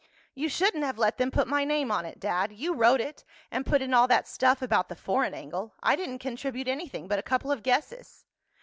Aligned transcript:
"You 0.33 0.49
shouldn't 0.49 0.83
have 0.83 0.97
let 0.97 1.19
them 1.19 1.29
put 1.29 1.47
my 1.47 1.63
name 1.63 1.91
on 1.91 2.05
it, 2.07 2.19
Dad. 2.19 2.51
You 2.51 2.73
wrote 2.73 2.99
it, 3.01 3.23
and 3.51 3.67
put 3.67 3.83
in 3.83 3.93
all 3.93 4.07
that 4.07 4.27
stuff 4.27 4.63
about 4.63 4.89
the 4.89 4.95
foreign 4.95 5.35
angle. 5.35 5.75
I 5.83 5.95
didn't 5.95 6.17
contribute 6.17 6.67
anything 6.67 7.07
but 7.07 7.19
a 7.19 7.21
couple 7.21 7.51
of 7.51 7.61
guesses." 7.61 8.25